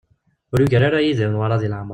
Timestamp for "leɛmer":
1.71-1.89